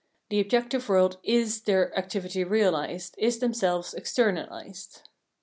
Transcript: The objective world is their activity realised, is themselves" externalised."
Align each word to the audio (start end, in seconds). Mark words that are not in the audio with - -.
The 0.31 0.39
objective 0.39 0.89
world 0.89 1.19
is 1.21 1.61
their 1.65 1.95
activity 1.95 2.43
realised, 2.43 3.13
is 3.19 3.37
themselves" 3.37 3.93
externalised." 3.95 5.03